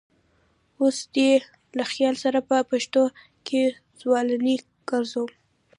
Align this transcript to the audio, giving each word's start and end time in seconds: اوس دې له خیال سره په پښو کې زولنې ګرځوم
اوس 0.79 0.97
دې 1.15 1.31
له 1.77 1.83
خیال 1.91 2.15
سره 2.23 2.39
په 2.49 2.57
پښو 2.69 3.03
کې 3.47 3.63
زولنې 3.99 4.55
ګرځوم 4.89 5.29